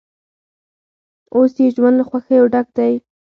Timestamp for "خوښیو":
2.09-2.51